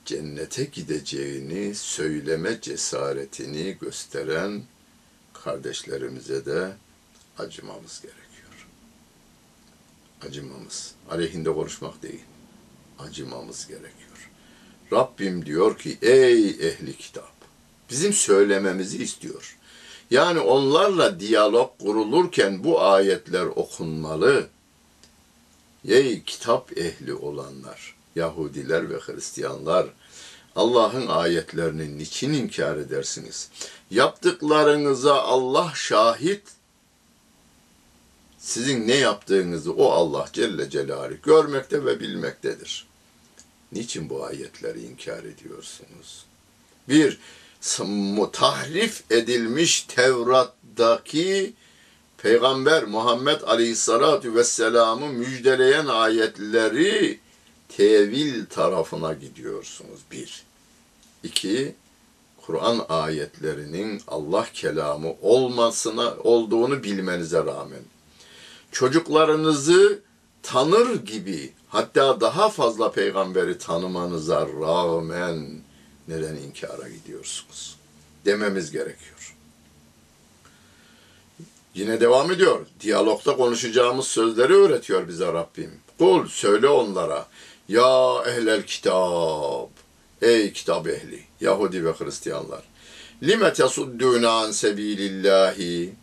cennete 0.04 0.64
gideceğini 0.64 1.74
söyleme 1.74 2.60
cesaretini 2.60 3.76
gösteren 3.80 4.62
kardeşlerimize 5.32 6.46
de 6.46 6.72
acımamız 7.38 8.00
gerekiyor. 8.02 8.66
Acımamız. 10.28 10.94
Aleyhinde 11.10 11.52
konuşmak 11.52 12.02
değil. 12.02 12.22
Acımamız 12.98 13.66
gerekiyor. 13.66 14.30
Rabbim 14.92 15.46
diyor 15.46 15.78
ki 15.78 15.98
ey 16.02 16.48
ehli 16.48 16.96
kitap 16.96 17.32
bizim 17.90 18.12
söylememizi 18.12 19.02
istiyor. 19.02 19.56
Yani 20.10 20.40
onlarla 20.40 21.20
diyalog 21.20 21.78
kurulurken 21.78 22.64
bu 22.64 22.82
ayetler 22.82 23.44
okunmalı. 23.44 24.46
Ey 25.88 26.22
kitap 26.22 26.78
ehli 26.78 27.14
olanlar, 27.14 27.96
Yahudiler 28.16 28.90
ve 28.90 28.98
Hristiyanlar, 28.98 29.86
Allah'ın 30.56 31.06
ayetlerini 31.06 31.98
niçin 31.98 32.32
inkar 32.32 32.76
edersiniz? 32.76 33.50
Yaptıklarınıza 33.90 35.22
Allah 35.22 35.72
şahit. 35.74 36.42
Sizin 38.38 38.88
ne 38.88 38.94
yaptığınızı 38.94 39.72
o 39.72 39.90
Allah 39.90 40.28
Celle 40.32 40.70
Celaluhu 40.70 41.22
görmekte 41.22 41.84
ve 41.84 42.00
bilmektedir. 42.00 42.86
Niçin 43.72 44.10
bu 44.10 44.24
ayetleri 44.24 44.82
inkar 44.82 45.24
ediyorsunuz? 45.24 46.24
Bir, 46.88 47.18
tahrif 48.32 49.02
edilmiş 49.10 49.80
Tevrat'taki 49.82 51.54
Peygamber 52.18 52.84
Muhammed 52.84 53.40
Aleyhisselatü 53.40 54.34
Vesselam'ı 54.34 55.08
müjdeleyen 55.08 55.86
ayetleri 55.86 57.20
tevil 57.76 58.46
tarafına 58.46 59.12
gidiyorsunuz. 59.12 60.00
Bir. 60.12 60.42
İki, 61.22 61.74
Kur'an 62.46 62.86
ayetlerinin 62.88 64.02
Allah 64.08 64.46
kelamı 64.54 65.12
olmasına 65.22 66.14
olduğunu 66.24 66.82
bilmenize 66.82 67.38
rağmen 67.38 67.82
çocuklarınızı 68.72 69.98
tanır 70.42 71.04
gibi 71.04 71.52
hatta 71.68 72.20
daha 72.20 72.48
fazla 72.48 72.92
peygamberi 72.92 73.58
tanımanıza 73.58 74.46
rağmen 74.60 75.48
neden 76.08 76.36
inkara 76.36 76.88
gidiyorsunuz? 76.88 77.76
Dememiz 78.24 78.70
gerekiyor. 78.70 79.36
Yine 81.74 82.00
devam 82.00 82.32
ediyor. 82.32 82.66
Diyalogda 82.80 83.36
konuşacağımız 83.36 84.06
sözleri 84.06 84.52
öğretiyor 84.54 85.08
bize 85.08 85.26
Rabbim. 85.26 85.70
Kul 85.98 86.28
söyle 86.28 86.68
onlara. 86.68 87.26
Ya 87.68 88.22
ehlel 88.26 88.66
kitab. 88.66 89.68
Ey 90.22 90.52
kitap 90.52 90.88
ehli. 90.88 91.24
Yahudi 91.40 91.84
ve 91.84 91.92
Hristiyanlar. 91.92 92.62
Lime 93.22 93.52
tesuddûne 93.52 94.28
an 94.28 94.50
sebilillahi. 94.50 95.94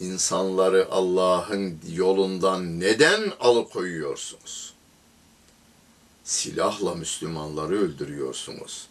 İnsanları 0.00 0.88
Allah'ın 0.90 1.78
yolundan 1.92 2.80
neden 2.80 3.32
alıkoyuyorsunuz? 3.40 4.74
Silahla 6.24 6.94
Müslümanları 6.94 7.78
öldürüyorsunuz. 7.78 8.86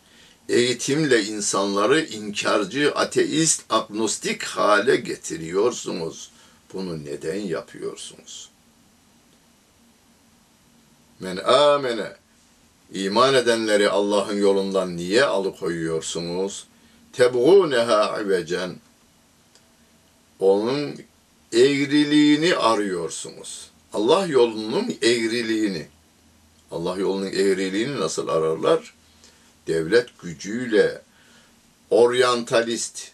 Eğitimle 0.50 1.24
insanları 1.24 2.02
inkarcı, 2.02 2.91
ateist, 2.95 3.63
agnostik 3.69 4.43
hale 4.43 4.95
getiriyorsunuz. 4.95 6.32
Bunu 6.74 7.06
neden 7.06 7.39
yapıyorsunuz? 7.39 8.51
Men 11.22 11.38
amene 11.38 12.14
iman 12.94 13.34
edenleri 13.34 13.90
Allah'ın 13.90 14.38
yolundan 14.38 14.98
niye 14.98 15.24
alıkoyuyorsunuz? 15.24 16.68
Tebğûneha 17.14 18.24
ivecen 18.24 18.76
onun 20.40 20.96
eğriliğini 21.54 22.56
arıyorsunuz. 22.56 23.70
Allah 23.94 24.26
yolunun 24.26 24.96
eğriliğini. 25.02 25.88
Allah 26.72 26.98
yolunun 26.98 27.32
eğriliğini 27.32 28.00
nasıl 28.00 28.28
ararlar? 28.28 28.94
Devlet 29.68 30.20
gücüyle 30.22 31.02
oryantalist, 31.90 33.12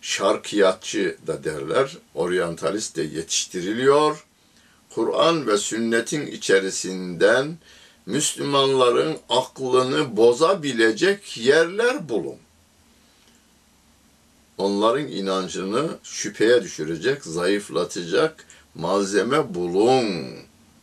şarkiyatçı 0.00 1.16
da 1.26 1.44
derler. 1.44 1.96
Oryantalist 2.14 2.96
de 2.96 3.02
yetiştiriliyor. 3.02 4.24
Kur'an 4.94 5.46
ve 5.46 5.58
sünnetin 5.58 6.26
içerisinden 6.26 7.58
Müslümanların 8.06 9.16
aklını 9.28 10.16
bozabilecek 10.16 11.36
yerler 11.36 12.08
bulun 12.08 12.38
onların 14.58 15.08
inancını 15.08 15.98
şüpheye 16.02 16.62
düşürecek, 16.62 17.24
zayıflatacak 17.24 18.44
malzeme 18.74 19.54
bulun 19.54 20.28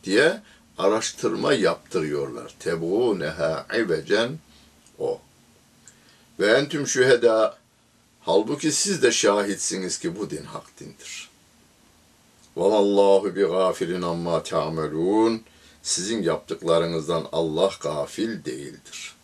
diye 0.04 0.42
araştırma 0.78 1.52
yaptırıyorlar. 1.52 2.54
Tebuneha 2.58 3.66
ivecen 3.74 4.38
o. 4.98 5.20
Ve 6.40 6.52
entüm 6.52 6.86
şüheda 6.86 7.58
halbuki 8.20 8.72
siz 8.72 9.02
de 9.02 9.12
şahitsiniz 9.12 9.98
ki 9.98 10.18
bu 10.18 10.30
din 10.30 10.44
hak 10.44 10.80
dindir. 10.80 11.31
Vallahu 12.56 13.36
bi 13.36 13.40
gafilin 13.40 14.02
amma 14.02 14.42
ta'melun. 14.42 15.42
Sizin 15.82 16.22
yaptıklarınızdan 16.22 17.26
Allah 17.32 17.70
gafil 17.80 18.44
değildir. 18.44 19.14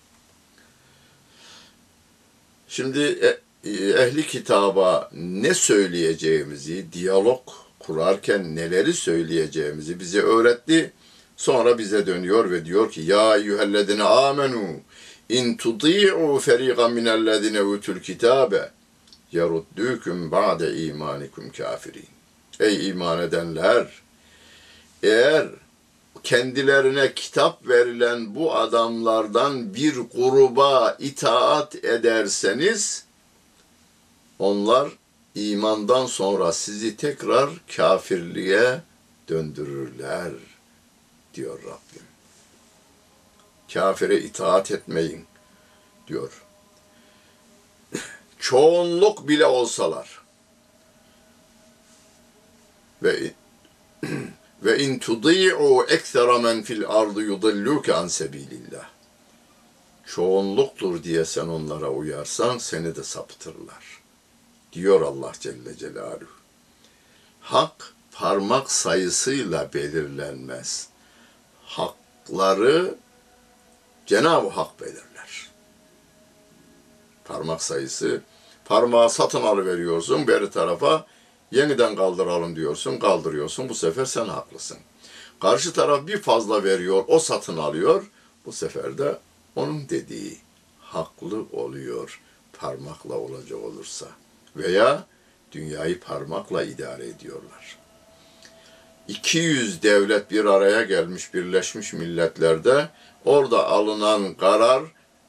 Şimdi 2.69 3.01
e, 3.01 3.71
ehli 3.75 4.27
kitaba 4.27 5.11
ne 5.12 5.55
söyleyeceğimizi, 5.55 6.93
diyalog 6.93 7.41
kurarken 7.79 8.57
neleri 8.57 8.93
söyleyeceğimizi 8.93 10.01
bize 10.01 10.21
öğretti. 10.21 10.93
Sonra 11.37 11.79
bize 11.79 12.07
dönüyor 12.07 12.51
ve 12.51 12.64
diyor 12.64 12.91
ki 12.91 13.01
ya 13.01 13.37
eyyühellezine 13.37 14.03
amenu 14.03 14.62
in 15.29 15.57
tudi'u 15.57 16.38
feriqan 16.38 16.93
minellezine 16.93 17.62
utul 17.62 17.99
kitabe 17.99 18.71
yeruddukum 19.33 20.31
ba'de 20.31 20.77
imanikum 20.77 21.51
kafirin. 21.51 22.18
Ey 22.61 22.88
iman 22.88 23.18
edenler! 23.23 23.87
Eğer 25.03 25.49
kendilerine 26.23 27.14
kitap 27.14 27.68
verilen 27.68 28.35
bu 28.35 28.55
adamlardan 28.55 29.75
bir 29.75 29.94
gruba 29.94 30.97
itaat 30.99 31.75
ederseniz, 31.75 33.05
onlar 34.38 34.88
imandan 35.35 36.07
sonra 36.07 36.53
sizi 36.53 36.97
tekrar 36.97 37.51
kafirliğe 37.77 38.81
döndürürler 39.29 40.33
diyor 41.35 41.59
Rabbim. 41.62 42.09
Kafire 43.73 44.21
itaat 44.21 44.71
etmeyin 44.71 45.25
diyor. 46.09 46.42
Çoğunluk 48.38 49.29
bile 49.29 49.47
olsalar 49.47 50.18
ve 53.03 53.33
ve 54.65 54.79
in 54.79 54.99
tudi'u 54.99 55.87
ekstra 55.89 56.39
men 56.39 56.63
fil 56.63 56.89
ardı 56.89 57.23
yudilluke 57.23 57.95
an 57.95 58.09
sebilillah. 58.09 58.89
Çoğunluktur 60.07 61.03
diye 61.03 61.25
sen 61.25 61.49
onlara 61.49 61.91
uyarsan 61.91 62.59
seni 62.59 62.97
de 62.97 63.03
saptırlar 63.03 64.03
diyor 64.73 65.01
Allah 65.01 65.33
Celle 65.41 65.77
Celaluhu. 65.77 66.39
Hak 67.41 67.95
parmak 68.13 68.71
sayısıyla 68.71 69.73
belirlenmez. 69.75 70.89
Hakları 71.65 72.95
Cenab-ı 74.07 74.49
Hak 74.49 74.81
belirler. 74.81 75.49
Parmak 77.25 77.63
sayısı, 77.63 78.23
parmağı 78.65 79.11
satın 79.11 79.43
alıveriyorsun 79.43 80.27
beri 80.27 80.51
tarafa, 80.51 81.07
yeniden 81.53 81.97
kaldıralım 81.97 82.57
diyorsun, 82.57 82.99
kaldırıyorsun. 82.99 83.69
Bu 83.69 83.75
sefer 83.75 84.05
sen 84.05 84.25
haklısın. 84.25 84.79
Karşı 85.41 85.73
taraf 85.73 86.07
bir 86.07 86.23
fazla 86.23 86.65
veriyor, 86.65 87.05
o 87.09 87.19
satın 87.19 87.57
alıyor. 87.57 88.11
Bu 88.47 88.53
sefer 88.53 88.99
de 88.99 89.19
onun 89.57 89.89
dediği 89.89 90.39
haklı 90.81 91.47
oluyor 91.53 92.21
parmakla 92.53 93.15
olacak 93.15 93.59
olursa 93.59 94.07
veya 94.57 95.07
dünyayı 95.53 96.01
parmakla 96.01 96.63
idare 96.63 97.07
ediyorlar. 97.07 97.79
200 99.09 99.83
devlet 99.83 100.31
bir 100.31 100.45
araya 100.45 100.83
gelmiş 100.83 101.35
Birleşmiş 101.35 101.93
Milletler'de 101.93 102.89
orada 103.25 103.69
alınan 103.69 104.35
karar 104.35 104.83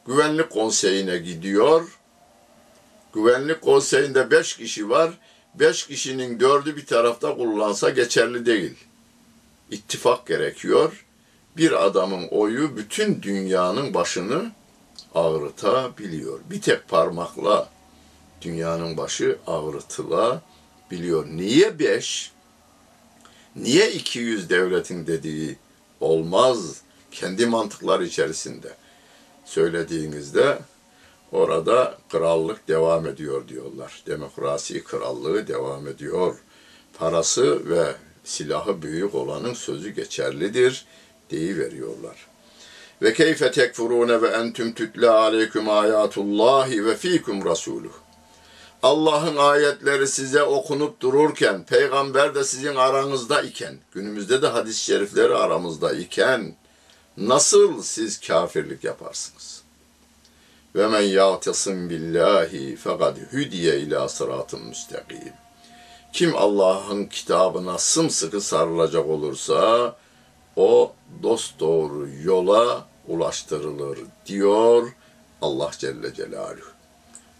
Güvenlik 0.07 0.49
Konseyi'ne 0.49 1.17
gidiyor. 1.17 1.99
Güvenlik 3.13 3.61
Konseyi'nde 3.61 4.31
5 4.31 4.57
kişi 4.57 4.89
var. 4.89 5.11
5 5.55 5.87
kişinin 5.87 6.39
dördü 6.39 6.77
bir 6.77 6.85
tarafta 6.85 7.35
kullansa 7.35 7.89
geçerli 7.89 8.45
değil. 8.45 8.75
İttifak 9.71 10.27
gerekiyor. 10.27 11.05
Bir 11.57 11.85
adamın 11.85 12.27
oyu 12.27 12.77
bütün 12.77 13.21
dünyanın 13.21 13.93
başını 13.93 14.51
ağrıtabiliyor. 15.15 16.39
Bir 16.49 16.61
tek 16.61 16.87
parmakla 16.87 17.69
dünyanın 18.41 18.97
başı 18.97 19.37
ağrıtılabiliyor. 19.47 21.27
Niye 21.27 21.79
beş? 21.79 22.31
Niye 23.55 23.91
200 23.91 24.49
devletin 24.49 25.07
dediği 25.07 25.57
olmaz? 25.99 26.81
Kendi 27.11 27.45
mantıkları 27.45 28.05
içerisinde 28.05 28.75
söylediğinizde 29.45 30.59
orada 31.31 31.97
krallık 32.09 32.67
devam 32.67 33.07
ediyor 33.07 33.47
diyorlar. 33.47 34.03
Demokrasi 34.07 34.83
krallığı 34.83 35.47
devam 35.47 35.87
ediyor. 35.87 36.35
Parası 36.99 37.69
ve 37.69 37.95
silahı 38.23 38.81
büyük 38.81 39.15
olanın 39.15 39.53
sözü 39.53 39.89
geçerlidir 39.89 40.85
deyi 41.31 41.57
veriyorlar. 41.57 42.27
Ve 43.01 43.13
keyfe 43.13 43.51
tekfurune 43.51 44.21
ve 44.21 44.27
entüm 44.27 44.73
tütle 44.73 45.09
aleyküm 45.09 45.69
ayatullahi 45.69 46.85
ve 46.85 46.95
fikum 46.95 47.45
rasuluh. 47.45 47.93
Allah'ın 48.83 49.35
ayetleri 49.35 50.07
size 50.07 50.43
okunup 50.43 50.99
dururken, 50.99 51.65
peygamber 51.65 52.35
de 52.35 52.43
sizin 52.43 52.75
aranızda 52.75 53.41
iken, 53.41 53.77
günümüzde 53.91 54.41
de 54.41 54.47
hadis-i 54.47 54.83
şerifleri 54.83 55.35
aramızda 55.35 55.93
iken, 55.93 56.55
nasıl 57.17 57.81
siz 57.81 58.19
kafirlik 58.19 58.83
yaparsınız? 58.83 59.61
Ve 60.75 60.87
men 60.87 61.01
ya'tasim 61.01 61.89
billahi 61.89 62.75
fekad 62.75 63.17
hüdiye 63.17 63.79
ila 63.79 64.09
sıratın 64.09 64.61
müstakim. 64.67 65.33
Kim 66.13 66.35
Allah'ın 66.35 67.05
kitabına 67.05 67.77
sımsıkı 67.77 68.41
sarılacak 68.41 69.05
olursa, 69.05 69.95
o 70.55 70.93
dost 71.23 71.59
doğru 71.59 72.09
yola 72.23 72.87
ulaştırılır 73.07 73.99
diyor 74.25 74.91
Allah 75.41 75.71
Celle 75.77 76.13
Celaluhu. 76.13 76.69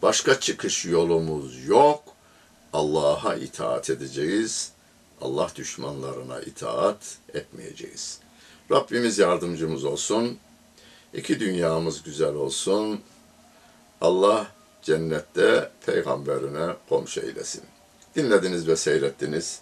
Başka 0.02 0.39
çıkış 0.39 0.86
yolumuz 0.86 1.65
yok. 1.68 2.04
Allah'a 2.74 3.36
itaat 3.36 3.89
edeceğiz. 3.89 4.72
Allah 5.22 5.50
düşmanlarına 5.56 6.39
itaat 6.39 7.18
etmeyeceğiz. 7.34 8.20
Rabbimiz 8.72 9.20
yardımcımız 9.20 9.86
olsun. 9.86 10.38
İki 11.13 11.39
dünyamız 11.39 12.04
güzel 12.04 12.36
olsun. 12.36 13.02
Allah 14.02 14.48
cennette 14.82 15.70
peygamberine 15.86 16.76
komşu 16.90 17.22
eylesin. 17.22 17.64
Dinlediniz 18.16 18.68
ve 18.68 18.76
seyrettiniz. 18.76 19.62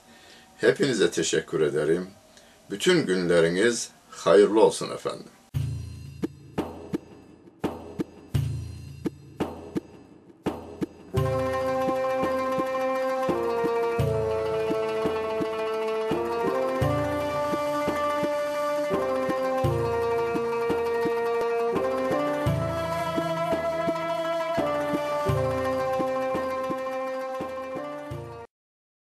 Hepinize 0.58 1.12
teşekkür 1.12 1.62
ederim. 1.62 2.08
Bütün 2.70 3.06
günleriniz 3.06 3.90
hayırlı 4.10 4.64
olsun 4.64 4.90
efendim. 4.92 5.32